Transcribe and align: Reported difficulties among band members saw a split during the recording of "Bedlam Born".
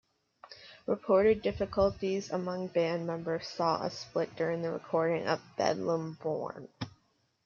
Reported 0.87 1.43
difficulties 1.43 2.31
among 2.31 2.69
band 2.69 3.05
members 3.05 3.45
saw 3.45 3.83
a 3.83 3.91
split 3.91 4.35
during 4.35 4.63
the 4.63 4.71
recording 4.71 5.27
of 5.27 5.39
"Bedlam 5.59 6.17
Born". 6.23 6.69